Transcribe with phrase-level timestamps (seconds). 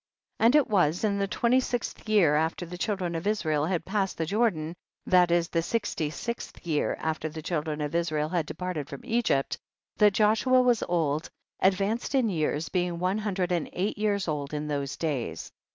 [0.39, 0.45] 32.
[0.47, 4.17] And it was in the twenty sixth year after the children of Israel had passed
[4.17, 8.89] the Jordan, that is the sixty sixth year after the children of Israel had departed
[8.89, 9.59] from Egypt,
[9.97, 11.29] that Joshua was old,
[11.59, 15.51] advanced in years, being one hundred and eight years old in those days.